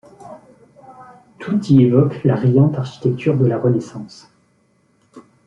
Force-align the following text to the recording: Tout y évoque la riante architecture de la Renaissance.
Tout 1.37 1.63
y 1.67 1.83
évoque 1.83 2.23
la 2.23 2.35
riante 2.35 2.75
architecture 2.79 3.37
de 3.37 3.45
la 3.45 3.59
Renaissance. 3.59 4.31